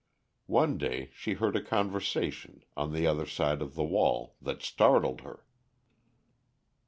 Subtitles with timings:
[0.47, 5.21] One day she heard a conversation on the other side of the wall that startled
[5.21, 5.45] her.